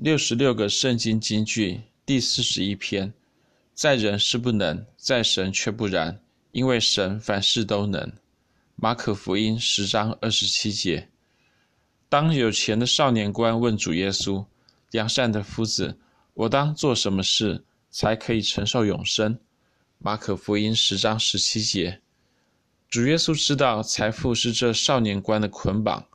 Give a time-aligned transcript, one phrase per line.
[0.00, 3.12] 六十六个圣经金句第四十一篇，
[3.74, 6.20] 在人是不能，在神却不然，
[6.52, 8.12] 因为神凡事都能。
[8.76, 11.08] 马可福音十章二十七节。
[12.08, 14.46] 当有钱的少年官问主耶稣
[14.92, 15.98] ：“良善的夫子，
[16.32, 19.36] 我当做什么事才可以承受永生？”
[19.98, 22.00] 马可福音十章十七节。
[22.88, 26.06] 主耶稣知道财富是这少年官的捆绑。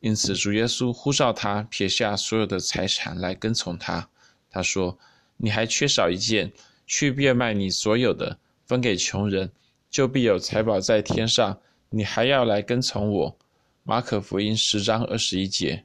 [0.00, 4.08] 因此，主耶稣呼召他撇下所有的财产来跟从他。
[4.50, 4.98] 他说
[5.36, 6.50] ：“你还缺少一件，
[6.86, 9.52] 去变卖你所有的，分给穷人，
[9.90, 11.60] 就必有财宝在天上。
[11.90, 13.38] 你还要来跟从我。”
[13.84, 15.84] 马可福音十章二十一节。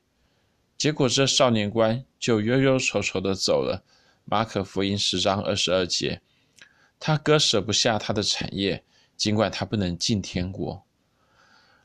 [0.77, 3.83] 结果，这少年官就忧忧愁愁地走了。
[4.23, 6.21] 马可福音十章二十二节。
[6.99, 8.81] 他割舍不下他的产业，
[9.17, 10.83] 尽管他不能进天国。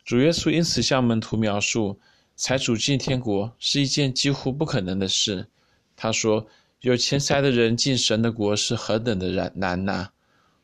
[0.05, 1.99] 主耶稣因此向门徒描述。
[2.43, 5.47] 财主进天国是一件几乎不可能的事。
[5.95, 6.47] 他说
[6.81, 10.09] ：“有钱财的人进神的国是何等的难难呐！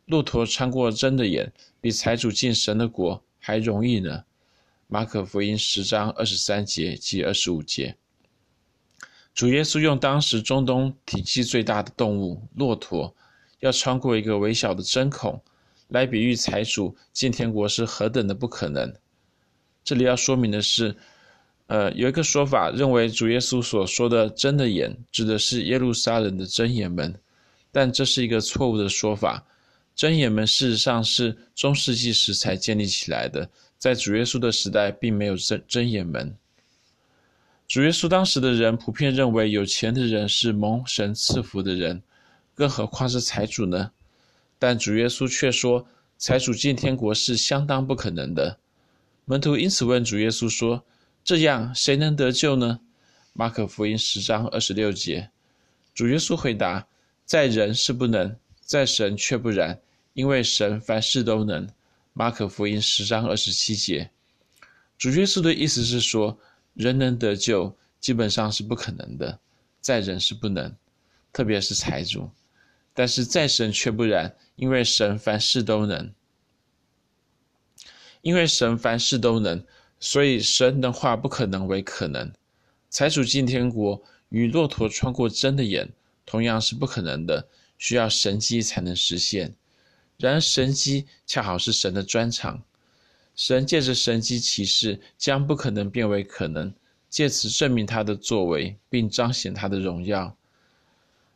[0.06, 4.24] 骆驼穿过针的眼，比财主进神的国还容易呢。”
[4.88, 7.94] 马可福音十章二十三节及二十五节。
[9.34, 13.14] 主耶稣用当时中东体积最大的动物骆驼，
[13.61, 15.38] 要穿过一个微小的针孔，
[15.88, 18.90] 来比喻财主进天国是何等的不可能。
[19.84, 20.96] 这里要说明的是。
[21.69, 27.12] 呃，有一个说法认为主耶稣所说的“真的眼”指的是耶路撒冷的真眼门，
[27.73, 29.45] 但这是一个错误的说法。
[29.97, 36.36] 真眼门事实上是中世纪时才建立起来的，在主耶稣的时代并没有真真眼门。
[37.67, 42.01] 主耶稣当时的人普遍认为有钱的人是蒙神赐福的人，
[42.55, 43.91] 更何况是财主呢？
[44.61, 45.84] 但主耶稣却说，
[46.17, 48.56] 财主进天国是相当不可能的。
[49.25, 50.84] 门徒因此问主耶稣说。
[51.27, 52.78] 这样谁能得救呢？
[53.32, 55.28] 马可福音十章二十六节，
[55.92, 56.86] 主耶稣回答
[57.27, 59.80] ：“在人是不能，在神却不然，
[60.12, 61.68] 因为神凡事都能。”
[62.14, 64.08] 马可福音十章二十七节，
[64.96, 66.39] 主耶稣的意思是说，
[66.74, 69.40] 人能得救基本上是不可能的，
[69.80, 70.72] 在人是不能，
[71.33, 72.30] 特别是财主，
[72.95, 76.14] 但是在神却不然，因为神凡事都能，
[78.22, 79.61] 因为神凡事都能。
[79.98, 82.30] 所以，神的话不可能为可能。
[82.90, 85.89] 财主进天国与骆驼穿过针的眼，
[86.24, 87.48] 同样是不可能的，
[87.79, 89.55] 需要神迹才能实现。
[90.18, 92.62] 然而，神迹恰好是神的专长。
[93.34, 96.73] 神借着神迹启示，将不可能变为可能，
[97.11, 100.36] 借此证明他的作为，并彰显他的荣耀。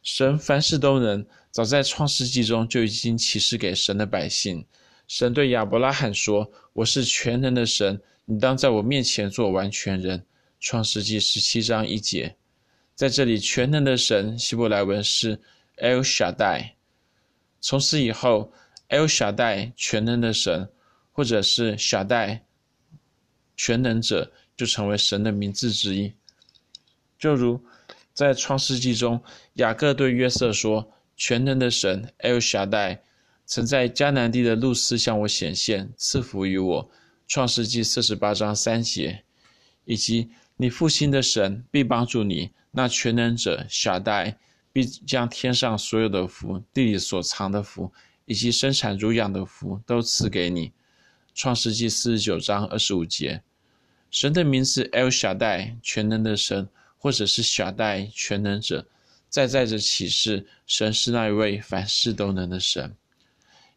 [0.02, 4.64] 神凡事都能，早在创世纪中就已经启示给神的百姓。
[5.08, 10.24] 神对亚伯拉罕说：“我是全能的神。”你当在我面前做完全人，
[10.60, 12.36] 创世纪十七章一节，
[12.94, 15.36] 在这里全能的神希伯来文是
[15.78, 16.74] El Shaddai。
[17.60, 18.52] 从此以后
[18.88, 20.68] ，El Shaddai 全能的神，
[21.10, 22.42] 或者是 Shaddai
[23.56, 26.12] 全能者，就成为神的名字之一。
[27.18, 27.60] 就如
[28.14, 29.20] 在创世纪中，
[29.54, 33.00] 雅各对约瑟说：“全能的神 El Shaddai
[33.44, 36.88] 曾在迦南地的路斯向我显现，赐福于我。”
[37.30, 39.22] 创世纪四十八章三节，
[39.84, 44.36] 以及你复兴的神必帮助你，那全能者小代
[44.72, 47.92] 必将天上所有的福、地里所藏的福，
[48.24, 50.72] 以及生产乳养的福都赐给你。
[51.32, 53.44] 创世纪四十九章二十五节，
[54.10, 56.68] 神的名字 El 夏代全能的神，
[56.98, 58.84] 或者是小代全能者，
[59.28, 62.96] 在在着启示神是那一位凡事都能的神，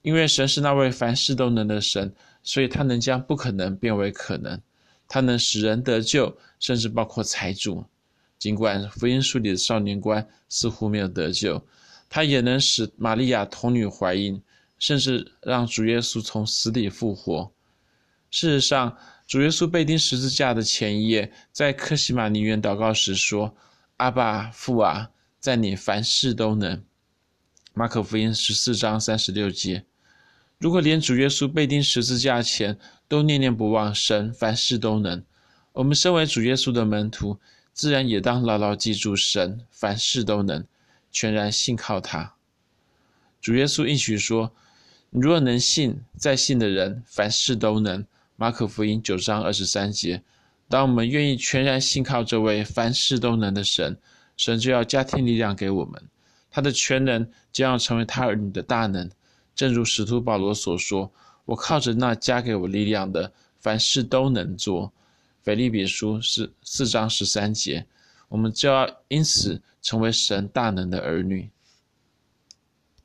[0.01, 2.11] 因为神是那位凡事都能的神。
[2.43, 4.61] 所以，他能将不可能变为可能，
[5.07, 7.85] 他能使人得救，甚至包括财主。
[8.37, 11.65] 尽管福音书里的少年官似乎没有得救，
[12.09, 14.41] 他也能使玛利亚童女怀孕，
[14.77, 17.49] 甚至让主耶稣从死里复活。
[18.29, 23.55] 事实上，主耶稣被钉十字架的前一夜，在克西玛尼园祷告时说
[23.97, 26.83] ：“阿爸父啊，在你凡事都能。”
[27.73, 29.85] 马可福音十四章三十六节。
[30.63, 32.77] 如果连主耶稣被钉十字架前
[33.09, 35.21] 都念念不忘神凡事都能，
[35.73, 37.37] 我们身为主耶稣的门徒，
[37.73, 40.63] 自然也当牢牢记住神凡事都能，
[41.11, 42.35] 全然信靠他。
[43.41, 44.53] 主耶稣应许说
[45.11, 48.05] ：“你若能信，在信的人凡事都能。”
[48.37, 50.23] 马可福音九章二十三节。
[50.69, 53.97] 当我们愿意全然信靠这位凡事都能的神，
[54.37, 56.01] 神就要加添力量给我们，
[56.49, 59.09] 他的全能将要成为他儿女的大能。
[59.55, 61.11] 正如使徒保罗所说
[61.45, 64.91] ：“我靠着那加给我力量的，凡事都能做。”
[65.43, 67.85] 腓立比书是四章十三节。
[68.29, 71.49] 我们就要因此成为神大能的儿女。